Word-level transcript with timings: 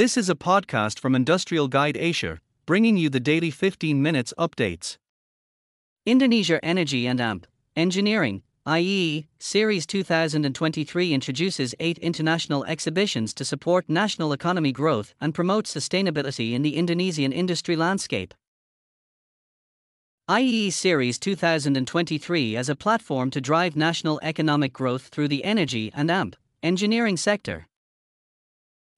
This 0.00 0.16
is 0.16 0.30
a 0.30 0.34
podcast 0.34 0.98
from 0.98 1.14
Industrial 1.14 1.68
Guide 1.68 1.98
Asia, 1.98 2.40
bringing 2.64 2.96
you 2.96 3.10
the 3.10 3.20
daily 3.20 3.50
15 3.50 4.00
minutes 4.00 4.32
updates. 4.38 4.96
Indonesia 6.06 6.58
Energy 6.64 7.06
and 7.06 7.20
AMP 7.20 7.46
Engineering 7.76 8.42
IEE 8.66 9.26
Series 9.38 9.84
2023 9.84 11.12
introduces 11.12 11.74
eight 11.80 11.98
international 11.98 12.64
exhibitions 12.64 13.34
to 13.34 13.44
support 13.44 13.90
national 13.90 14.32
economy 14.32 14.72
growth 14.72 15.12
and 15.20 15.34
promote 15.34 15.66
sustainability 15.66 16.54
in 16.54 16.62
the 16.62 16.76
Indonesian 16.76 17.30
industry 17.30 17.76
landscape. 17.76 18.32
IEE 20.30 20.72
Series 20.72 21.18
2023 21.18 22.56
as 22.56 22.70
a 22.70 22.74
platform 22.74 23.30
to 23.30 23.38
drive 23.42 23.76
national 23.76 24.18
economic 24.22 24.72
growth 24.72 25.08
through 25.08 25.28
the 25.28 25.44
energy 25.44 25.92
and 25.94 26.10
AMP 26.10 26.36
engineering 26.62 27.18
sector. 27.18 27.66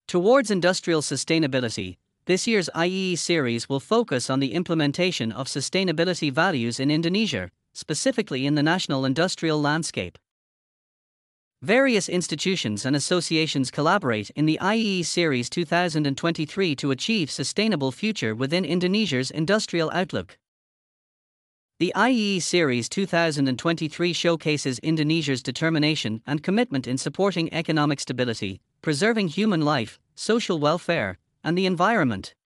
Towards 0.07 0.51
industrial 0.51 1.01
sustainability, 1.03 1.97
this 2.27 2.47
year's 2.47 2.71
IEE 2.75 3.19
series 3.19 3.69
will 3.69 3.81
focus 3.81 4.31
on 4.31 4.41
the 4.41 4.53
implementation 4.53 5.33
of 5.33 5.49
sustainability 5.49 6.31
values 6.31 6.79
in 6.79 6.91
Indonesia, 6.91 7.51
specifically 7.73 8.47
in 8.47 8.55
the 8.55 8.63
national 8.63 9.05
industrial 9.05 9.61
landscape. 9.61 10.19
Various 11.63 12.09
institutions 12.09 12.85
and 12.85 12.97
associations 12.97 13.71
collaborate 13.71 14.31
in 14.31 14.47
the 14.47 14.59
IEE 14.61 15.05
Series 15.05 15.49
2023 15.49 16.75
to 16.75 16.91
achieve 16.91 17.31
sustainable 17.31 17.93
future 17.93 18.35
within 18.35 18.65
Indonesia's 18.65 19.31
industrial 19.31 19.89
outlook. 19.95 20.39
The 21.83 21.93
IEE 21.97 22.41
Series 22.41 22.89
2023 22.89 24.13
showcases 24.13 24.79
Indonesia's 24.85 25.43
determination 25.43 26.23
and 26.29 26.41
commitment 26.41 26.87
in 26.87 26.97
supporting 26.97 27.53
economic 27.53 27.99
stability, 27.99 28.61
preserving 28.83 29.27
human 29.27 29.63
life, 29.63 29.99
social 30.15 30.61
welfare, 30.61 31.19
and 31.43 31.59
the 31.59 31.67
environment. 31.67 32.37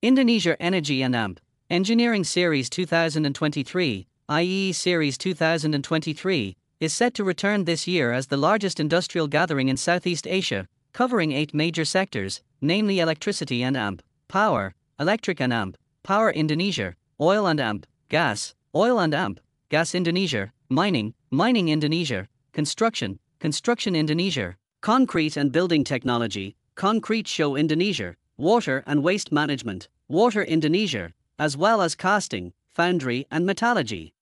Indonesia 0.00 0.56
Energy 0.62 1.02
and 1.02 1.16
AMP 1.16 1.40
Engineering 1.70 2.22
Series 2.22 2.70
2023, 2.70 4.06
IEE 4.28 4.72
Series 4.72 5.18
2023, 5.18 6.56
is 6.78 6.92
set 6.92 7.14
to 7.14 7.24
return 7.24 7.64
this 7.64 7.88
year 7.88 8.12
as 8.12 8.28
the 8.28 8.36
largest 8.36 8.78
industrial 8.78 9.26
gathering 9.26 9.66
in 9.66 9.76
Southeast 9.76 10.28
Asia, 10.28 10.68
covering 10.92 11.32
eight 11.32 11.52
major 11.52 11.84
sectors, 11.84 12.42
namely 12.60 13.00
electricity 13.00 13.64
and 13.64 13.76
AMP, 13.76 14.04
power, 14.28 14.76
electric 15.00 15.40
and 15.40 15.52
AMP, 15.52 15.76
power 16.04 16.30
Indonesia, 16.30 16.94
oil 17.20 17.46
and 17.46 17.60
AMP, 17.60 17.84
gas, 18.08 18.54
oil 18.74 18.98
and 18.98 19.14
AMP, 19.14 19.38
gas 19.68 19.94
Indonesia, 19.94 20.50
mining, 20.70 21.12
mining 21.30 21.68
Indonesia, 21.68 22.26
construction, 22.52 23.18
construction 23.38 23.94
Indonesia, 23.94 24.56
concrete 24.80 25.36
and 25.36 25.52
building 25.52 25.84
technology, 25.84 26.56
concrete 26.74 27.28
show 27.28 27.54
Indonesia, 27.54 28.16
water 28.38 28.82
and 28.86 29.02
waste 29.02 29.30
management, 29.30 29.88
water 30.08 30.42
Indonesia, 30.42 31.12
as 31.38 31.56
well 31.56 31.82
as 31.82 31.94
casting, 31.94 32.52
foundry 32.66 33.26
and 33.30 33.44
metallurgy. 33.44 34.14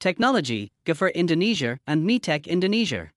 Technology, 0.00 0.72
GFR 0.84 1.14
Indonesia 1.14 1.78
and 1.86 2.04
METEC 2.04 2.46
Indonesia. 2.48 3.12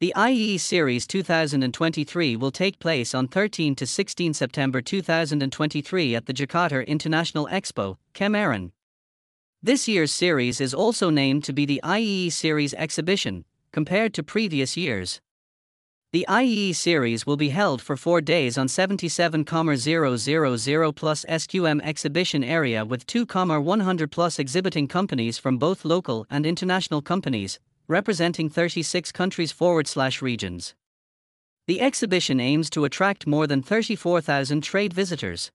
The 0.00 0.14
IEE 0.16 0.58
Series 0.58 1.06
2023 1.06 2.36
will 2.36 2.50
take 2.50 2.78
place 2.78 3.14
on 3.14 3.28
13 3.28 3.74
to 3.76 3.86
16 3.86 4.32
September 4.34 4.80
2023 4.80 6.14
at 6.14 6.26
the 6.26 6.32
Jakarta 6.32 6.86
International 6.86 7.46
Expo, 7.48 7.98
Kemayoran. 8.14 8.72
This 9.64 9.88
year's 9.88 10.12
series 10.12 10.60
is 10.60 10.74
also 10.74 11.08
named 11.08 11.42
to 11.44 11.52
be 11.54 11.64
the 11.64 11.80
IEE 11.82 12.30
Series 12.30 12.74
Exhibition, 12.74 13.46
compared 13.72 14.12
to 14.12 14.22
previous 14.22 14.76
years. 14.76 15.22
The 16.12 16.26
IEE 16.28 16.74
series 16.74 17.24
will 17.24 17.38
be 17.38 17.48
held 17.48 17.80
for 17.80 17.96
four 17.96 18.20
days 18.20 18.58
on 18.58 18.68
77,000 18.68 19.46
plus 19.46 21.24
SQM 21.24 21.80
exhibition 21.82 22.44
area 22.44 22.84
with 22.84 23.06
2, 23.06 23.24
100 23.24 24.12
plus 24.12 24.38
exhibiting 24.38 24.86
companies 24.86 25.38
from 25.38 25.56
both 25.56 25.86
local 25.86 26.26
and 26.28 26.44
international 26.44 27.00
companies, 27.00 27.58
representing 27.88 28.50
36 28.50 29.12
countries 29.12 29.50
forward 29.50 29.86
slash 29.86 30.20
regions. 30.20 30.74
The 31.66 31.80
exhibition 31.80 32.38
aims 32.38 32.68
to 32.68 32.84
attract 32.84 33.26
more 33.26 33.46
than 33.46 33.62
34,000 33.62 34.60
trade 34.60 34.92
visitors. 34.92 35.50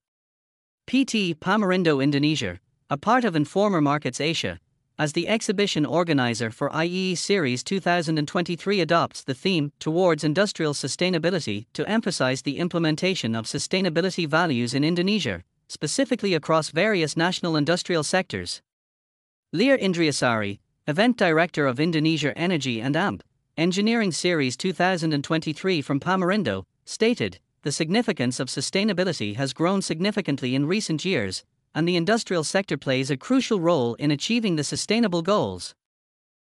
PT 0.87 1.37
Pamerindo 1.39 2.03
Indonesia, 2.03 2.59
a 2.91 2.97
part 2.97 3.23
of 3.23 3.35
Informa 3.35 3.83
Markets 3.83 4.19
Asia, 4.19 4.59
as 4.97 5.13
the 5.13 5.27
exhibition 5.27 5.85
organizer 5.85 6.49
for 6.49 6.71
IEE 6.71 7.15
Series 7.15 7.63
2023 7.63 8.81
adopts 8.81 9.23
the 9.23 9.35
theme 9.35 9.71
Towards 9.79 10.23
Industrial 10.23 10.73
Sustainability 10.73 11.67
to 11.73 11.87
emphasize 11.87 12.41
the 12.41 12.57
implementation 12.57 13.35
of 13.35 13.45
sustainability 13.45 14.27
values 14.27 14.73
in 14.73 14.83
Indonesia, 14.83 15.43
specifically 15.67 16.33
across 16.33 16.71
various 16.71 17.15
national 17.15 17.55
industrial 17.55 18.01
sectors. 18.01 18.63
Lia 19.53 19.77
Indriasari, 19.77 20.57
Event 20.87 21.15
Director 21.15 21.67
of 21.67 21.79
Indonesia 21.79 22.35
Energy 22.35 22.81
and 22.81 22.95
AMP, 22.95 23.21
Engineering 23.55 24.11
Series 24.11 24.57
2023 24.57 25.83
from 25.83 25.99
Pamerindo, 25.99 26.65
stated 26.85 27.37
The 27.61 27.71
significance 27.71 28.39
of 28.39 28.47
sustainability 28.47 29.35
has 29.35 29.53
grown 29.53 29.83
significantly 29.83 30.55
in 30.55 30.65
recent 30.65 31.05
years, 31.05 31.43
and 31.73 31.87
the 31.87 31.95
industrial 31.95 32.43
sector 32.43 32.77
plays 32.77 33.11
a 33.11 33.17
crucial 33.17 33.59
role 33.59 33.93
in 33.95 34.11
achieving 34.11 34.55
the 34.55 34.63
sustainable 34.63 35.21
goals. 35.21 35.75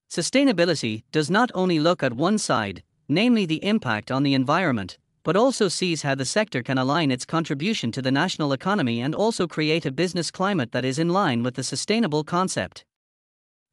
Sustainability 0.09 1.03
does 1.11 1.29
not 1.29 1.51
only 1.53 1.79
look 1.79 2.03
at 2.03 2.13
one 2.13 2.37
side, 2.37 2.83
namely 3.07 3.45
the 3.45 3.63
impact 3.63 4.11
on 4.11 4.23
the 4.23 4.33
environment, 4.33 4.97
but 5.23 5.35
also 5.35 5.67
sees 5.67 6.01
how 6.01 6.15
the 6.15 6.25
sector 6.25 6.61
can 6.61 6.77
align 6.77 7.09
its 7.09 7.25
contribution 7.25 7.91
to 7.91 8.01
the 8.01 8.11
national 8.11 8.53
economy 8.53 9.01
and 9.01 9.15
also 9.15 9.47
create 9.47 9.85
a 9.85 9.91
business 9.91 10.29
climate 10.29 10.71
that 10.71 10.85
is 10.85 10.99
in 10.99 11.09
line 11.09 11.43
with 11.43 11.55
the 11.55 11.63
sustainable 11.63 12.23
concept. 12.23 12.85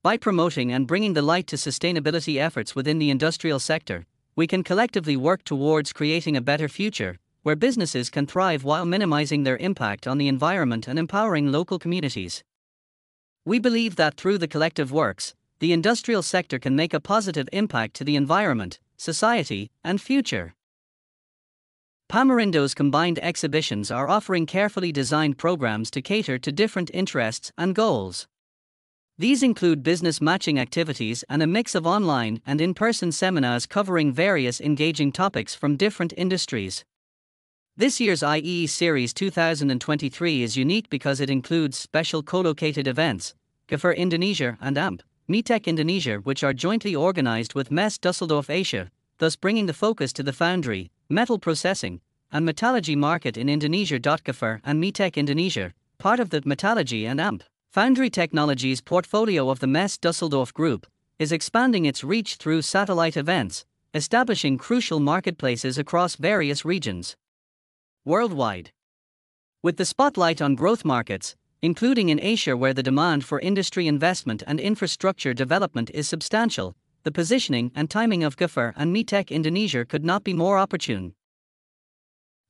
By 0.03 0.17
promoting 0.17 0.73
and 0.73 0.87
bringing 0.87 1.12
the 1.12 1.23
light 1.23 1.47
to 1.49 1.56
sustainability 1.56 2.41
efforts 2.41 2.75
within 2.75 2.99
the 2.99 3.11
industrial 3.11 3.59
sector, 3.59 4.06
we 4.37 4.47
can 4.47 4.62
collectively 4.62 5.17
work 5.17 5.45
towards 5.45 5.93
creating 5.93 6.37
a 6.37 6.41
better 6.41 6.69
future, 6.69 7.19
where 7.43 7.56
businesses 7.56 8.11
can 8.11 8.27
thrive 8.27 8.65
while 8.65 8.84
minimizing 8.84 9.43
their 9.43 9.56
impact 9.56 10.06
on 10.06 10.19
the 10.19 10.28
environment 10.28 10.87
and 10.87 10.99
empowering 10.99 11.51
local 11.51 11.78
communities. 11.78 12.45
We 13.45 13.59
believe 13.59 13.97
that 13.97 14.17
through 14.17 14.39
the 14.39 14.49
collective 14.49 14.93
works, 14.93 15.34
the 15.59 15.73
industrial 15.73 16.23
sector 16.23 16.59
can 16.59 16.77
make 16.77 16.95
a 16.95 17.00
positive 17.00 17.49
impact 17.53 17.95
to 17.95 18.05
the 18.05 18.17
environment, 18.17 18.79
society, 18.97 19.71
and 19.83 20.00
future. 20.00 20.55
Pamerindo's 22.11 22.75
combined 22.75 23.19
exhibitions 23.23 23.91
are 23.91 24.09
offering 24.09 24.45
carefully 24.45 24.91
designed 24.91 25.39
programs 25.39 25.91
to 25.93 26.03
cater 26.03 26.39
to 26.39 26.50
different 26.50 26.91
interests 26.93 27.53
and 27.56 27.75
goals. 27.75 28.27
These 29.17 29.43
include 29.43 29.83
business 29.83 30.21
matching 30.21 30.59
activities 30.59 31.25
and 31.29 31.43
a 31.43 31.47
mix 31.47 31.75
of 31.75 31.87
online 31.87 32.41
and 32.47 32.61
in 32.61 32.75
person 32.75 33.12
seminars 33.12 33.67
covering 33.67 34.12
various 34.12 34.61
engaging 34.61 35.12
topics 35.12 35.55
from 35.55 35.77
different 35.77 36.15
industries. 36.17 36.84
This 37.76 37.98
year's 37.98 38.20
IEE 38.20 38.69
Series 38.69 39.14
2023 39.14 40.42
is 40.42 40.56
unique 40.56 40.91
because 40.91 41.19
it 41.19 41.31
includes 41.31 41.78
special 41.78 42.22
co 42.22 42.42
located 42.42 42.86
events, 42.86 43.32
GFR 43.69 43.97
Indonesia 43.97 44.58
and 44.60 44.76
AMP, 44.76 45.03
METEC 45.31 45.64
Indonesia, 45.66 46.16
which 46.16 46.44
are 46.44 46.53
jointly 46.53 46.94
organized 46.94 47.54
with 47.54 47.70
Messe 47.70 47.97
Dusseldorf 47.97 48.50
Asia, 48.50 48.91
thus 49.16 49.34
bringing 49.34 49.64
the 49.64 49.72
focus 49.72 50.12
to 50.12 50.22
the 50.22 50.34
foundry, 50.34 50.91
metal 51.08 51.38
processing, 51.38 52.03
and 52.31 52.44
metallurgy 52.44 52.97
market 52.97 53.38
in 53.38 53.48
Indonesia. 53.48 53.98
GFR 53.98 54.60
and 54.62 54.82
METEC 54.82 55.14
Indonesia, 55.14 55.72
part 55.97 56.20
of 56.20 56.28
the 56.28 56.42
metallurgy 56.44 57.06
and 57.06 57.19
AMP 57.19 57.44
Foundry 57.70 58.10
Technologies' 58.10 58.82
portfolio 58.82 59.48
of 59.48 59.60
the 59.60 59.66
Messe 59.66 59.97
Dusseldorf 59.97 60.52
Group 60.52 60.87
is 61.19 61.32
expanding 61.32 61.87
its 61.87 62.05
reach 62.05 62.34
through 62.34 62.61
satellite 62.61 63.16
events, 63.16 63.64
establishing 63.94 64.58
crucial 64.58 65.00
marketplaces 65.00 65.78
across 65.78 66.16
various 66.16 66.64
regions. 66.64 67.16
Worldwide. 68.11 68.73
With 69.62 69.77
the 69.77 69.85
spotlight 69.85 70.43
on 70.43 70.57
growth 70.57 70.85
markets, 70.85 71.37
including 71.62 72.09
in 72.09 72.19
Asia 72.21 72.57
where 72.57 72.75
the 72.75 72.83
demand 72.83 73.25
for 73.25 73.39
industry 73.39 73.87
investment 73.87 74.43
and 74.49 74.59
infrastructure 74.59 75.33
development 75.33 75.93
is 75.95 76.09
substantial, 76.09 76.75
the 77.05 77.12
positioning 77.12 77.71
and 77.73 77.89
timing 77.89 78.25
of 78.25 78.35
GFR 78.37 78.73
and 78.75 78.93
METEC 78.93 79.31
Indonesia 79.31 79.85
could 79.85 80.05
not 80.05 80.25
be 80.25 80.35
more 80.35 80.59
opportune. 80.59 81.15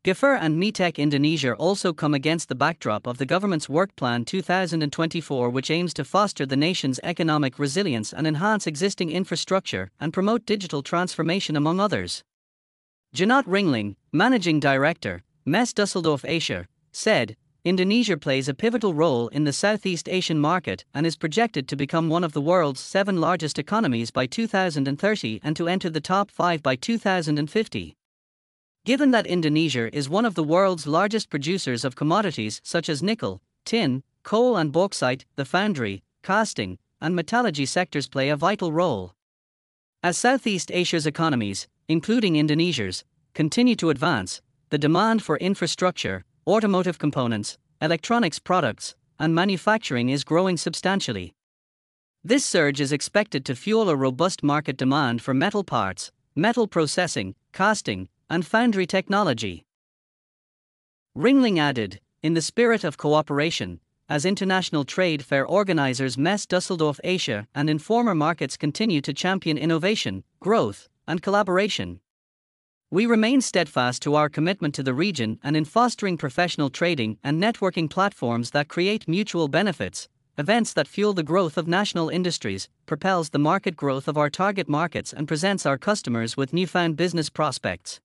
GFR 0.03 0.39
and 0.41 0.59
METEC 0.59 0.97
Indonesia 0.97 1.53
also 1.53 1.93
come 1.93 2.15
against 2.15 2.49
the 2.49 2.55
backdrop 2.55 3.07
of 3.07 3.19
the 3.19 3.27
government's 3.27 3.69
Work 3.69 3.95
Plan 3.97 4.25
2024, 4.25 5.51
which 5.51 5.71
aims 5.71 5.93
to 5.93 6.07
foster 6.07 6.47
the 6.47 6.57
nation's 6.57 6.99
economic 7.03 7.59
resilience 7.59 8.15
and 8.15 8.27
enhance 8.27 8.67
existing 8.67 9.11
infrastructure 9.11 9.91
and 10.01 10.15
promote 10.15 10.47
digital 10.47 10.83
transformation, 10.83 11.55
among 11.55 11.81
others. 11.81 12.25
Gernot 13.15 13.45
Ringling, 13.45 13.97
Managing 14.11 14.59
Director, 14.59 15.23
Messe 15.45 15.73
Dusseldorf 15.73 16.25
Asia, 16.25 16.67
said 16.93 17.37
Indonesia 17.65 18.17
plays 18.17 18.49
a 18.49 18.55
pivotal 18.55 18.95
role 18.95 19.29
in 19.29 19.45
the 19.45 19.53
Southeast 19.53 20.09
Asian 20.09 20.39
market 20.39 20.85
and 20.95 21.07
is 21.07 21.17
projected 21.17 21.69
to 21.69 21.77
become 21.77 22.09
one 22.09 22.25
of 22.25 22.33
the 22.33 22.41
world's 22.41 22.81
seven 22.81 23.21
largest 23.21 23.59
economies 23.59 24.11
by 24.11 24.27
2030 24.27 25.41
and 25.43 25.57
to 25.57 25.69
enter 25.69 25.91
the 25.91 26.01
top 26.01 26.31
five 26.31 26.63
by 26.63 26.75
2050. 26.75 27.97
Given 28.87 29.11
that 29.11 29.27
Indonesia 29.27 29.95
is 29.95 30.09
one 30.09 30.25
of 30.25 30.35
the 30.35 30.45
world's 30.45 30.87
largest 30.87 31.29
producers 31.29 31.85
of 31.85 31.97
commodities 31.97 32.63
such 32.65 32.89
as 32.89 33.03
nickel, 33.03 33.43
tin, 33.67 34.03
coal, 34.23 34.57
and 34.57 34.73
bauxite, 34.73 35.27
the 35.37 35.45
foundry, 35.45 36.03
casting, 36.23 36.79
and 37.01 37.15
metallurgy 37.15 37.67
sectors 37.67 38.09
play 38.09 38.31
a 38.31 38.37
vital 38.37 38.73
role. 38.73 39.15
As 40.03 40.17
Southeast 40.17 40.71
Asia's 40.73 41.07
economies, 41.07 41.69
including 41.89 42.37
Indonesia's, 42.37 43.05
continue 43.35 43.77
to 43.77 43.91
advance, 43.91 44.41
the 44.71 44.79
demand 44.79 45.21
for 45.21 45.37
infrastructure, 45.39 46.25
automotive 46.47 46.97
components, 46.97 47.59
electronics 47.83 48.39
products, 48.39 48.95
and 49.19 49.35
manufacturing 49.35 50.09
is 50.09 50.23
growing 50.23 50.57
substantially. 50.57 51.35
This 52.23 52.45
surge 52.45 52.81
is 52.81 52.93
expected 52.93 53.45
to 53.47 53.57
fuel 53.57 53.91
a 53.91 53.97
robust 53.97 54.45
market 54.45 54.77
demand 54.77 55.23
for 55.23 55.35
metal 55.35 55.65
parts, 55.65 56.13
metal 56.37 56.69
processing, 56.69 57.35
casting, 57.53 58.09
and 58.29 58.47
foundry 58.47 58.87
technology. 58.87 59.65
Ringling 61.19 61.59
added, 61.59 62.01
in 62.23 62.35
the 62.35 62.43
spirit 62.43 62.85
of 62.85 62.97
cooperation, 62.97 63.81
as 64.09 64.25
international 64.25 64.85
trade 64.85 65.25
fair 65.25 65.45
organizers 65.45 66.17
Messe 66.17 66.47
Dusseldorf 66.47 67.01
Asia 67.03 67.49
and 67.57 67.69
Informa 67.69 68.17
markets 68.17 68.57
continue 68.57 69.01
to 69.01 69.13
champion 69.13 69.59
innovation, 69.59 70.23
growth, 70.39 70.89
and 71.09 71.23
collaboration. 71.23 71.99
We 72.93 73.07
remain 73.07 73.41
steadfast 73.41 74.03
to 74.03 74.17
our 74.17 74.29
commitment 74.29 74.75
to 74.75 74.83
the 74.83 74.93
region 74.93 75.39
and 75.45 75.57
in 75.57 75.65
fostering 75.65 76.19
professional 76.19 76.71
trading 76.71 77.19
and 77.23 77.41
networking 77.41 77.89
platforms 77.89 78.51
that 78.51 78.67
create 78.67 79.07
mutual 79.07 79.47
benefits, 79.47 80.09
events 80.37 80.73
that 80.73 80.89
fuel 80.89 81.13
the 81.13 81.23
growth 81.23 81.57
of 81.57 81.69
national 81.69 82.09
industries, 82.09 82.69
propels 82.87 83.31
the 83.31 83.39
market 83.39 83.77
growth 83.77 84.09
of 84.09 84.19
our 84.19 84.29
target 84.29 84.69
markets, 84.69 85.13
and 85.13 85.29
presents 85.29 85.65
our 85.65 85.79
customers 85.79 86.37
with 86.37 86.53
newfound 86.53 86.97
business 86.97 87.31
prospects. 87.31 88.01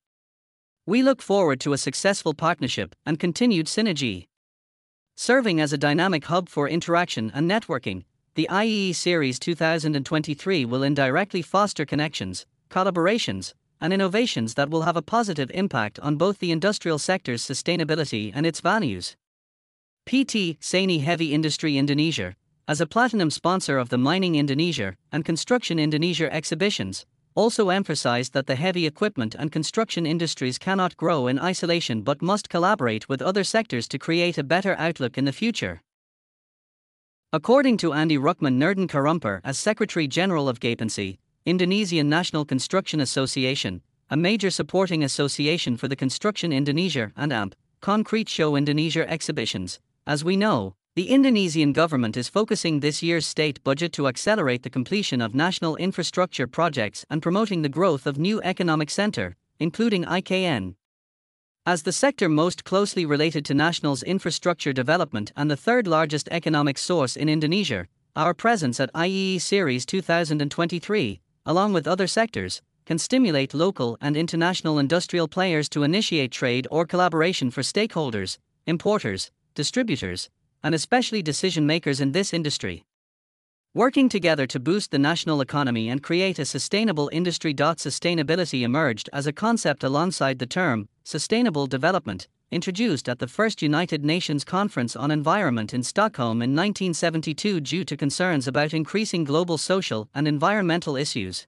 We 0.85 1.01
look 1.01 1.19
forward 1.19 1.59
to 1.61 1.73
a 1.73 1.79
successful 1.79 2.35
partnership 2.35 2.93
and 3.07 3.19
continued 3.19 3.65
synergy. 3.65 4.27
Serving 5.15 5.59
as 5.59 5.73
a 5.73 5.79
dynamic 5.79 6.25
hub 6.25 6.47
for 6.47 6.69
interaction 6.69 7.31
and 7.33 7.49
networking, 7.49 8.03
the 8.35 8.47
IEE 8.51 8.93
Series 8.93 9.39
2023 9.39 10.63
will 10.63 10.83
indirectly 10.83 11.41
foster 11.41 11.85
connections, 11.85 12.45
collaborations, 12.69 13.53
and 13.79 13.93
innovations 13.93 14.53
that 14.55 14.69
will 14.69 14.83
have 14.83 14.97
a 14.97 15.01
positive 15.01 15.51
impact 15.53 15.99
on 15.99 16.15
both 16.15 16.39
the 16.39 16.51
industrial 16.51 16.99
sector's 16.99 17.43
sustainability 17.43 18.31
and 18.33 18.45
its 18.45 18.61
values. 18.61 19.15
PT 20.05 20.59
Sany 20.61 21.03
Heavy 21.03 21.33
Industry 21.33 21.77
Indonesia, 21.77 22.35
as 22.67 22.81
a 22.81 22.87
platinum 22.87 23.29
sponsor 23.29 23.77
of 23.77 23.89
the 23.89 23.97
Mining 23.97 24.35
Indonesia 24.35 24.95
and 25.11 25.25
Construction 25.25 25.79
Indonesia 25.79 26.31
exhibitions, 26.33 27.05
also 27.35 27.69
emphasized 27.69 28.33
that 28.33 28.47
the 28.47 28.55
heavy 28.55 28.87
equipment 28.87 29.35
and 29.35 29.51
construction 29.51 30.05
industries 30.05 30.57
cannot 30.57 30.95
grow 30.95 31.27
in 31.27 31.37
isolation 31.37 32.01
but 32.01 32.21
must 32.21 32.49
collaborate 32.49 33.09
with 33.09 33.21
other 33.21 33.43
sectors 33.43 33.87
to 33.89 33.99
create 33.99 34.37
a 34.37 34.43
better 34.43 34.75
outlook 34.79 35.17
in 35.17 35.25
the 35.25 35.33
future. 35.33 35.81
According 37.33 37.77
to 37.77 37.91
Andy 37.91 38.17
Rukman 38.17 38.57
Nurdin 38.57 38.87
Karumpa 38.87 39.41
as 39.43 39.59
Secretary 39.59 40.07
General 40.07 40.47
of 40.47 40.61
GAPENSI, 40.61 41.17
Indonesian 41.47 42.09
National 42.09 42.43
Construction 42.43 42.99
Association, 42.99 43.83
a 44.09 44.17
major 44.17 44.49
supporting 44.49 45.03
association 45.03 45.77
for 45.77 45.87
the 45.87 45.95
Construction 45.95 46.51
Indonesia 46.51 47.11
and 47.15 47.31
AMP, 47.31 47.53
Concrete 47.81 48.27
Show 48.27 48.55
Indonesia 48.55 49.07
exhibitions. 49.07 49.79
As 50.07 50.23
we 50.23 50.37
know, 50.37 50.73
the 50.95 51.11
Indonesian 51.11 51.71
government 51.71 52.17
is 52.17 52.29
focusing 52.29 52.79
this 52.79 53.03
year's 53.03 53.27
state 53.27 53.63
budget 53.63 53.93
to 53.93 54.07
accelerate 54.07 54.63
the 54.63 54.71
completion 54.71 55.21
of 55.21 55.35
national 55.35 55.75
infrastructure 55.75 56.47
projects 56.47 57.05
and 57.11 57.21
promoting 57.21 57.61
the 57.61 57.69
growth 57.69 58.07
of 58.07 58.17
new 58.17 58.41
economic 58.41 58.89
center, 58.89 59.35
including 59.59 60.03
IKN. 60.03 60.73
As 61.63 61.83
the 61.83 61.91
sector 61.91 62.27
most 62.27 62.63
closely 62.63 63.05
related 63.05 63.45
to 63.45 63.53
national's 63.53 64.01
infrastructure 64.01 64.73
development 64.73 65.31
and 65.35 65.51
the 65.51 65.55
third 65.55 65.85
largest 65.85 66.27
economic 66.31 66.79
source 66.79 67.15
in 67.15 67.29
Indonesia, 67.29 67.85
our 68.15 68.33
presence 68.33 68.79
at 68.79 68.91
IEE 68.93 69.39
Series 69.39 69.85
2023 69.85 71.21
along 71.45 71.73
with 71.73 71.87
other 71.87 72.07
sectors, 72.07 72.61
can 72.85 72.99
stimulate 72.99 73.53
local 73.53 73.97
and 74.01 74.15
international 74.15 74.79
industrial 74.79 75.27
players 75.27 75.67
to 75.69 75.83
initiate 75.83 76.31
trade 76.31 76.67
or 76.69 76.85
collaboration 76.85 77.49
for 77.49 77.61
stakeholders, 77.61 78.37
importers, 78.65 79.31
distributors, 79.55 80.29
and 80.63 80.75
especially 80.75 81.21
decision 81.21 81.65
makers 81.65 81.99
in 81.99 82.11
this 82.11 82.33
industry. 82.33 82.85
Working 83.73 84.07
together 84.07 84.47
to 84.47 84.59
boost 84.59 84.91
the 84.91 84.99
national 84.99 85.41
economy 85.41 85.89
and 85.89 86.01
create 86.01 86.39
a 86.39 86.45
sustainable 86.45 87.09
industry. 87.11 87.53
Sustainability 87.53 88.61
emerged 88.61 89.09
as 89.11 89.27
a 89.27 89.33
concept 89.33 89.83
alongside 89.83 90.39
the 90.39 90.45
term 90.45 90.87
sustainable 91.03 91.67
development, 91.67 92.27
introduced 92.51 93.09
at 93.09 93.19
the 93.19 93.27
first 93.27 93.61
United 93.61 94.05
Nations 94.05 94.43
Conference 94.43 94.95
on 94.95 95.11
Environment 95.11 95.73
in 95.73 95.83
Stockholm 95.83 96.41
in 96.41 96.55
1972 96.55 97.59
due 97.59 97.83
to 97.83 97.97
concerns 97.97 98.47
about 98.47 98.73
increasing 98.73 99.23
global 99.23 99.57
social 99.57 100.09
and 100.13 100.27
environmental 100.27 100.95
issues. 100.95 101.47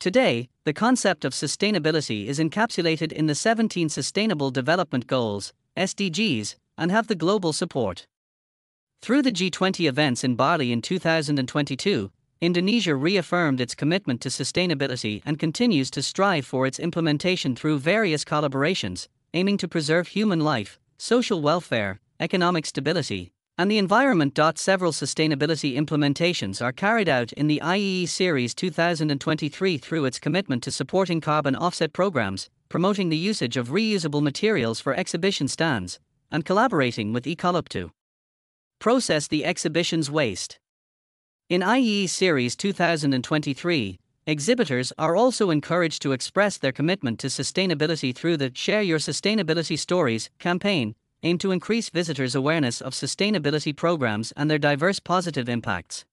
Today, 0.00 0.48
the 0.64 0.72
concept 0.72 1.24
of 1.24 1.32
sustainability 1.32 2.26
is 2.26 2.38
encapsulated 2.38 3.12
in 3.12 3.26
the 3.26 3.34
17 3.34 3.88
Sustainable 3.88 4.50
Development 4.50 5.06
Goals, 5.06 5.52
SDGs, 5.76 6.54
and 6.76 6.90
have 6.90 7.08
the 7.08 7.14
global 7.14 7.52
support. 7.52 8.06
Through 9.02 9.22
the 9.22 9.32
G20 9.32 9.88
events 9.88 10.24
in 10.24 10.36
Bali 10.36 10.72
in 10.72 10.82
2022, 10.82 12.10
Indonesia 12.40 12.94
reaffirmed 12.94 13.60
its 13.60 13.74
commitment 13.74 14.20
to 14.20 14.28
sustainability 14.28 15.22
and 15.26 15.38
continues 15.38 15.90
to 15.90 16.02
strive 16.02 16.46
for 16.46 16.66
its 16.66 16.78
implementation 16.78 17.56
through 17.56 17.80
various 17.80 18.24
collaborations, 18.24 19.08
aiming 19.34 19.58
to 19.58 19.68
preserve 19.68 20.08
human 20.08 20.40
life, 20.40 20.78
social 20.96 21.40
welfare, 21.40 22.00
economic 22.20 22.66
stability, 22.66 23.30
and 23.58 23.70
the 23.70 23.78
environment. 23.78 24.38
Several 24.56 24.92
sustainability 24.92 25.76
implementations 25.76 26.62
are 26.62 26.72
carried 26.72 27.08
out 27.08 27.32
in 27.32 27.48
the 27.48 27.60
IEE 27.62 28.08
Series 28.08 28.54
2023 28.54 29.78
through 29.78 30.04
its 30.04 30.18
commitment 30.18 30.62
to 30.62 30.70
supporting 30.70 31.20
carbon 31.20 31.56
offset 31.56 31.92
programs, 31.92 32.48
promoting 32.68 33.08
the 33.08 33.16
usage 33.16 33.56
of 33.56 33.68
reusable 33.68 34.22
materials 34.22 34.80
for 34.80 34.94
exhibition 34.94 35.48
stands, 35.48 35.98
and 36.30 36.44
collaborating 36.44 37.12
with 37.12 37.24
Ecolab 37.24 37.68
to 37.68 37.90
process 38.78 39.26
the 39.26 39.44
exhibition's 39.44 40.10
waste. 40.10 40.58
In 41.48 41.62
IEE 41.62 42.08
Series 42.08 42.54
2023, 42.54 43.98
Exhibitors 44.28 44.92
are 44.98 45.16
also 45.16 45.48
encouraged 45.48 46.02
to 46.02 46.12
express 46.12 46.58
their 46.58 46.70
commitment 46.70 47.18
to 47.18 47.28
sustainability 47.28 48.14
through 48.14 48.36
the 48.36 48.52
Share 48.54 48.82
Your 48.82 48.98
Sustainability 48.98 49.78
Stories 49.78 50.28
campaign, 50.38 50.94
aimed 51.22 51.40
to 51.40 51.50
increase 51.50 51.88
visitors' 51.88 52.34
awareness 52.34 52.82
of 52.82 52.92
sustainability 52.92 53.74
programs 53.74 54.32
and 54.32 54.50
their 54.50 54.58
diverse 54.58 55.00
positive 55.00 55.48
impacts. 55.48 56.04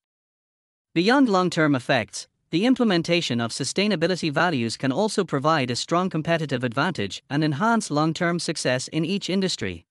Beyond 0.94 1.28
long 1.28 1.50
term 1.50 1.76
effects, 1.76 2.30
the 2.52 2.66
implementation 2.66 3.42
of 3.42 3.52
sustainability 3.52 4.32
values 4.32 4.78
can 4.78 4.94
also 4.94 5.26
provide 5.26 5.70
a 5.70 5.76
strong 5.76 6.10
competitive 6.10 6.64
advantage 6.64 7.22
and 7.30 7.44
enhance 7.44 7.92
long 7.92 8.14
term 8.14 8.40
success 8.40 8.88
in 8.88 9.04
each 9.04 9.30
industry. 9.30 9.88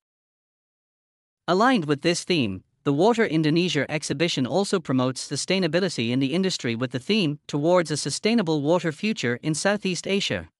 Aligned 1.46 1.84
with 1.84 2.00
this 2.00 2.24
theme, 2.24 2.63
the 2.84 2.92
Water 2.92 3.24
Indonesia 3.24 3.90
exhibition 3.90 4.46
also 4.46 4.78
promotes 4.78 5.26
sustainability 5.26 6.10
in 6.10 6.18
the 6.18 6.34
industry 6.34 6.74
with 6.74 6.90
the 6.90 6.98
theme 6.98 7.38
Towards 7.46 7.90
a 7.90 7.96
Sustainable 7.96 8.60
Water 8.60 8.92
Future 8.92 9.40
in 9.42 9.54
Southeast 9.54 10.06
Asia. 10.06 10.50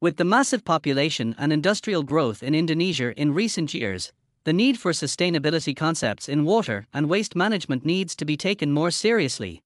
With 0.00 0.16
the 0.16 0.24
massive 0.24 0.64
population 0.64 1.36
and 1.38 1.52
industrial 1.52 2.02
growth 2.02 2.42
in 2.42 2.56
Indonesia 2.56 3.14
in 3.16 3.32
recent 3.32 3.74
years, 3.74 4.12
the 4.42 4.52
need 4.52 4.76
for 4.76 4.90
sustainability 4.90 5.74
concepts 5.74 6.28
in 6.28 6.44
water 6.44 6.88
and 6.92 7.08
waste 7.08 7.36
management 7.36 7.84
needs 7.84 8.16
to 8.16 8.24
be 8.24 8.36
taken 8.36 8.72
more 8.72 8.90
seriously. 8.90 9.62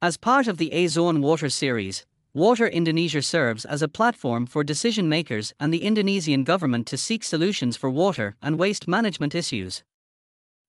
As 0.00 0.16
part 0.16 0.48
of 0.48 0.56
the 0.56 0.72
A 0.72 0.86
Zone 0.86 1.20
Water 1.20 1.50
series, 1.50 2.06
Water 2.32 2.66
Indonesia 2.66 3.20
serves 3.20 3.66
as 3.66 3.82
a 3.82 3.88
platform 3.88 4.46
for 4.46 4.64
decision 4.64 5.10
makers 5.10 5.52
and 5.60 5.74
the 5.74 5.84
Indonesian 5.84 6.42
government 6.42 6.86
to 6.86 6.96
seek 6.96 7.22
solutions 7.22 7.76
for 7.76 7.90
water 7.90 8.34
and 8.40 8.58
waste 8.58 8.88
management 8.88 9.34
issues. 9.34 9.84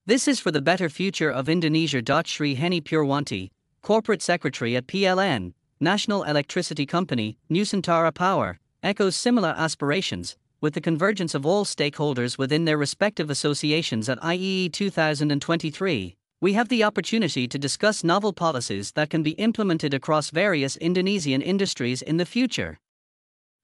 This 0.08 0.26
is 0.26 0.40
for 0.40 0.52
the 0.52 0.62
better 0.62 0.88
future 0.88 1.30
of 1.30 1.50
Indonesia. 1.50 2.02
Sri 2.26 2.56
Heni 2.56 2.82
Purwanti, 2.82 3.50
Corporate 3.82 4.22
Secretary 4.22 4.74
at 4.78 4.88
PLN, 4.88 5.52
National 5.82 6.24
Electricity 6.24 6.86
Company, 6.86 7.38
Nusantara 7.52 8.14
Power, 8.14 8.58
echoes 8.82 9.18
similar 9.18 9.54
aspirations, 9.58 10.38
with 10.62 10.76
the 10.76 10.80
convergence 10.80 11.36
of 11.36 11.46
all 11.46 11.66
stakeholders 11.66 12.38
within 12.38 12.64
their 12.64 12.78
respective 12.78 13.30
associations 13.30 14.08
at 14.08 14.18
IEE 14.22 14.72
2023. 14.72 16.16
We 16.40 16.54
have 16.54 16.70
the 16.70 16.86
opportunity 16.86 17.46
to 17.46 17.60
discuss 17.60 18.02
novel 18.02 18.32
policies 18.32 18.94
that 18.94 19.10
can 19.10 19.24
be 19.24 19.32
implemented 19.32 19.94
across 19.94 20.30
various 20.30 20.78
Indonesian 20.78 21.42
industries 21.42 22.02
in 22.02 22.16
the 22.16 22.26
future. 22.26 22.80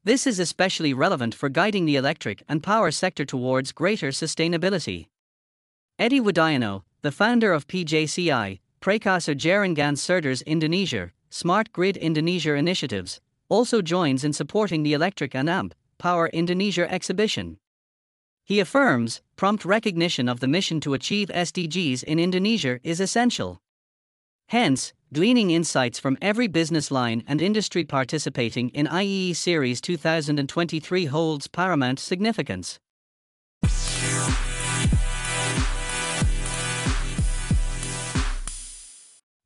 This 0.03 0.27
is 0.27 0.39
especially 0.39 0.93
relevant 0.93 1.35
for 1.35 1.47
guiding 1.47 1.85
the 1.85 1.95
electric 1.95 2.43
and 2.49 2.61
power 2.61 2.91
sector 2.91 3.23
towards 3.23 3.71
greater 3.71 4.09
sustainability. 4.09 5.07
Edi 5.99 6.19
Widiono, 6.19 6.81
the 7.03 7.11
founder 7.11 7.53
of 7.53 7.67
PJCI, 7.67 8.59
Prakarsa 8.81 9.35
Jaringan 9.35 9.95
Cerdas 9.95 10.43
Indonesia, 10.47 11.11
Smart 11.29 11.71
Grid 11.71 11.97
Indonesia 11.97 12.55
initiatives, 12.55 13.21
also 13.47 13.79
joins 13.79 14.23
in 14.23 14.33
supporting 14.33 14.81
the 14.81 14.93
electric 14.93 15.35
and 15.35 15.47
AMP 15.47 15.75
Power 15.99 16.29
Indonesia 16.29 16.91
exhibition. 16.91 17.59
He 18.43 18.59
affirms 18.59 19.21
prompt 19.35 19.65
recognition 19.65 20.27
of 20.27 20.39
the 20.39 20.47
mission 20.47 20.79
to 20.81 20.95
achieve 20.95 21.27
SDGs 21.29 22.03
in 22.03 22.17
Indonesia 22.17 22.79
is 22.83 22.99
essential. 22.99 23.61
Hence, 24.47 24.93
gleaning 25.13 25.51
insights 25.51 25.99
from 25.99 26.17
every 26.23 26.47
business 26.47 26.89
line 26.89 27.23
and 27.27 27.39
industry 27.39 27.83
participating 27.83 28.69
in 28.69 28.87
IEE 28.87 29.35
Series 29.35 29.79
2023 29.79 31.05
holds 31.05 31.47
paramount 31.47 31.99
significance. 31.99 32.79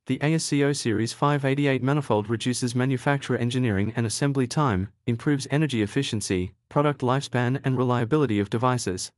The 0.08 0.18
ASCO 0.20 0.74
Series 0.74 1.12
588 1.12 1.82
manifold 1.82 2.30
reduces 2.30 2.74
manufacturer 2.74 3.36
engineering 3.36 3.92
and 3.94 4.06
assembly 4.06 4.46
time, 4.46 4.88
improves 5.06 5.46
energy 5.50 5.82
efficiency, 5.82 6.54
product 6.70 7.02
lifespan, 7.02 7.60
and 7.62 7.76
reliability 7.76 8.40
of 8.40 8.48
devices. 8.48 9.12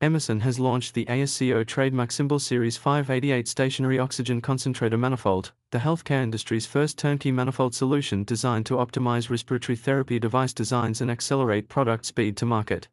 Emerson 0.00 0.38
has 0.42 0.60
launched 0.60 0.94
the 0.94 1.04
ASCO 1.06 1.66
trademark 1.66 2.12
symbol 2.12 2.38
Series 2.38 2.76
588 2.76 3.48
stationary 3.48 3.98
oxygen 3.98 4.40
concentrator 4.40 4.96
manifold, 4.96 5.50
the 5.72 5.78
healthcare 5.78 6.22
industry's 6.22 6.66
first 6.66 6.96
turnkey 6.96 7.32
manifold 7.32 7.74
solution 7.74 8.22
designed 8.22 8.66
to 8.66 8.76
optimize 8.76 9.28
respiratory 9.28 9.74
therapy 9.74 10.20
device 10.20 10.52
designs 10.52 11.00
and 11.00 11.10
accelerate 11.10 11.68
product 11.68 12.06
speed 12.06 12.36
to 12.36 12.46
market. 12.46 12.86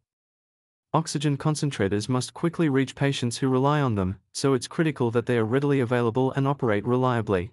Oxygen 0.91 1.37
concentrators 1.37 2.09
must 2.09 2.33
quickly 2.33 2.67
reach 2.67 2.95
patients 2.95 3.37
who 3.37 3.47
rely 3.47 3.79
on 3.79 3.93
them, 3.93 4.17
so 4.31 4.55
it's 4.55 4.67
critical 4.67 5.11
that 5.11 5.27
they 5.27 5.37
are 5.37 5.45
readily 5.45 5.79
available 5.79 6.31
and 6.31 6.47
operate 6.47 6.83
reliably. 6.83 7.51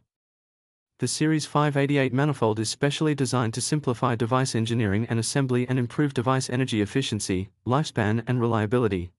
The 1.01 1.07
Series 1.07 1.45
588 1.45 2.15
manifold 2.15 2.59
is 2.59 2.71
specially 2.71 3.15
designed 3.15 3.53
to 3.53 3.61
simplify 3.61 4.15
device 4.15 4.55
engineering 4.55 5.07
and 5.11 5.19
assembly 5.19 5.69
and 5.69 5.79
improve 5.79 6.15
device 6.15 6.49
energy 6.49 6.81
efficiency, 6.81 7.51
lifespan, 7.67 8.25
and 8.27 8.41
reliability. 8.41 9.11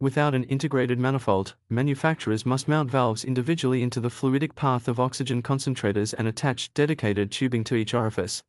Without 0.00 0.34
an 0.34 0.44
integrated 0.44 0.98
manifold, 0.98 1.54
manufacturers 1.68 2.46
must 2.46 2.66
mount 2.66 2.90
valves 2.90 3.26
individually 3.26 3.82
into 3.82 4.00
the 4.00 4.08
fluidic 4.08 4.54
path 4.54 4.88
of 4.88 4.98
oxygen 4.98 5.42
concentrators 5.42 6.14
and 6.16 6.26
attach 6.26 6.72
dedicated 6.72 7.30
tubing 7.30 7.62
to 7.64 7.74
each 7.74 7.92
orifice. 7.92 8.42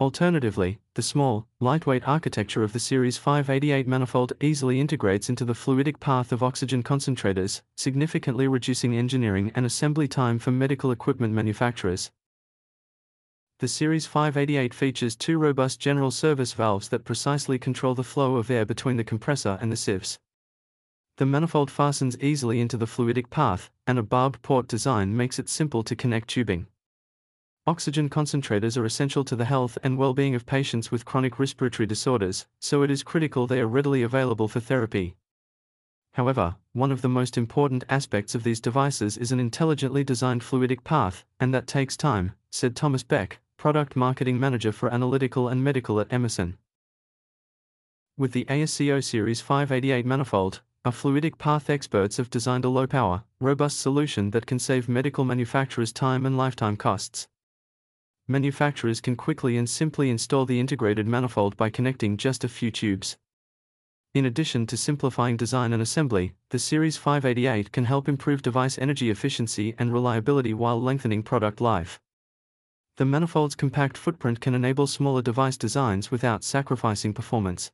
Alternatively, 0.00 0.78
the 0.94 1.02
small, 1.02 1.46
lightweight 1.60 2.08
architecture 2.08 2.62
of 2.62 2.72
the 2.72 2.80
Series 2.80 3.18
588 3.18 3.86
manifold 3.86 4.32
easily 4.40 4.80
integrates 4.80 5.28
into 5.28 5.44
the 5.44 5.52
fluidic 5.52 6.00
path 6.00 6.32
of 6.32 6.42
oxygen 6.42 6.82
concentrators, 6.82 7.60
significantly 7.76 8.48
reducing 8.48 8.96
engineering 8.96 9.52
and 9.54 9.66
assembly 9.66 10.08
time 10.08 10.38
for 10.38 10.52
medical 10.52 10.90
equipment 10.90 11.34
manufacturers. 11.34 12.10
The 13.58 13.68
Series 13.68 14.06
588 14.06 14.72
features 14.72 15.14
two 15.14 15.36
robust 15.36 15.78
general 15.78 16.10
service 16.10 16.54
valves 16.54 16.88
that 16.88 17.04
precisely 17.04 17.58
control 17.58 17.94
the 17.94 18.02
flow 18.02 18.36
of 18.36 18.50
air 18.50 18.64
between 18.64 18.96
the 18.96 19.04
compressor 19.04 19.58
and 19.60 19.70
the 19.70 19.76
sieves. 19.76 20.18
The 21.18 21.26
manifold 21.26 21.70
fastens 21.70 22.16
easily 22.20 22.58
into 22.62 22.78
the 22.78 22.86
fluidic 22.86 23.28
path, 23.28 23.70
and 23.86 23.98
a 23.98 24.02
barbed 24.02 24.40
port 24.40 24.66
design 24.66 25.14
makes 25.14 25.38
it 25.38 25.50
simple 25.50 25.82
to 25.82 25.94
connect 25.94 26.28
tubing. 26.28 26.68
Oxygen 27.66 28.08
concentrators 28.08 28.78
are 28.78 28.86
essential 28.86 29.22
to 29.22 29.36
the 29.36 29.44
health 29.44 29.76
and 29.82 29.98
well 29.98 30.14
being 30.14 30.34
of 30.34 30.46
patients 30.46 30.90
with 30.90 31.04
chronic 31.04 31.38
respiratory 31.38 31.86
disorders, 31.86 32.46
so 32.58 32.82
it 32.82 32.90
is 32.90 33.02
critical 33.02 33.46
they 33.46 33.60
are 33.60 33.66
readily 33.66 34.02
available 34.02 34.48
for 34.48 34.60
therapy. 34.60 35.14
However, 36.14 36.56
one 36.72 36.90
of 36.90 37.02
the 37.02 37.08
most 37.08 37.36
important 37.36 37.84
aspects 37.90 38.34
of 38.34 38.44
these 38.44 38.62
devices 38.62 39.18
is 39.18 39.30
an 39.30 39.38
intelligently 39.38 40.02
designed 40.02 40.40
fluidic 40.40 40.84
path, 40.84 41.26
and 41.38 41.52
that 41.52 41.66
takes 41.66 41.98
time, 41.98 42.32
said 42.50 42.74
Thomas 42.74 43.02
Beck, 43.02 43.40
Product 43.58 43.94
Marketing 43.94 44.40
Manager 44.40 44.72
for 44.72 44.92
Analytical 44.92 45.46
and 45.46 45.62
Medical 45.62 46.00
at 46.00 46.10
Emerson. 46.10 46.56
With 48.16 48.32
the 48.32 48.46
ASCO 48.46 49.04
Series 49.04 49.42
588 49.42 50.06
manifold, 50.06 50.62
our 50.86 50.92
fluidic 50.92 51.36
path 51.36 51.68
experts 51.68 52.16
have 52.16 52.30
designed 52.30 52.64
a 52.64 52.70
low 52.70 52.86
power, 52.86 53.24
robust 53.38 53.80
solution 53.80 54.30
that 54.30 54.46
can 54.46 54.58
save 54.58 54.88
medical 54.88 55.26
manufacturers 55.26 55.92
time 55.92 56.24
and 56.24 56.38
lifetime 56.38 56.78
costs 56.78 57.28
manufacturers 58.30 59.00
can 59.00 59.16
quickly 59.16 59.56
and 59.56 59.68
simply 59.68 60.08
install 60.08 60.46
the 60.46 60.60
integrated 60.60 61.04
manifold 61.04 61.56
by 61.56 61.68
connecting 61.68 62.16
just 62.16 62.44
a 62.44 62.48
few 62.48 62.70
tubes. 62.70 63.18
In 64.14 64.24
addition 64.24 64.66
to 64.68 64.76
simplifying 64.76 65.36
design 65.36 65.72
and 65.72 65.82
assembly, 65.82 66.34
the 66.50 66.58
Series 66.58 66.96
588 66.96 67.72
can 67.72 67.86
help 67.86 68.08
improve 68.08 68.40
device 68.40 68.78
energy 68.78 69.10
efficiency 69.10 69.74
and 69.78 69.92
reliability 69.92 70.54
while 70.54 70.80
lengthening 70.80 71.24
product 71.24 71.60
life. 71.60 72.00
The 72.98 73.04
manifold's 73.04 73.56
compact 73.56 73.98
footprint 73.98 74.40
can 74.40 74.54
enable 74.54 74.86
smaller 74.86 75.22
device 75.22 75.56
designs 75.56 76.12
without 76.12 76.44
sacrificing 76.44 77.12
performance. 77.12 77.72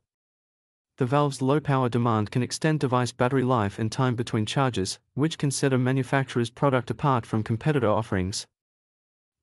The 0.97 1.05
valve's 1.05 1.41
low 1.41 1.59
power 1.59 1.87
demand 1.87 2.31
can 2.31 2.41
extend 2.41 2.79
device 2.79 3.11
battery 3.11 3.43
life 3.43 3.77
and 3.77 3.91
time 3.91 4.15
between 4.15 4.47
charges, 4.47 4.97
which 5.13 5.37
can 5.37 5.51
set 5.51 5.71
a 5.71 5.77
manufacturer's 5.77 6.49
product 6.49 6.89
apart 6.89 7.27
from 7.27 7.43
competitor 7.43 7.89
offerings 7.89 8.47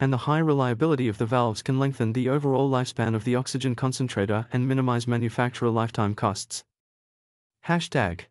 and 0.04 0.12
the 0.12 0.28
high 0.28 0.38
reliability 0.38 1.08
of 1.08 1.16
the 1.16 1.24
valves 1.24 1.62
can 1.62 1.78
lengthen 1.78 2.12
the 2.12 2.28
overall 2.28 2.70
lifespan 2.70 3.14
of 3.14 3.24
the 3.24 3.34
oxygen 3.34 3.74
concentrator 3.74 4.46
and 4.52 4.68
minimize 4.68 5.08
manufacturer 5.08 5.70
lifetime 5.70 6.14
costs. 6.14 6.62
Hashtag 7.66 8.26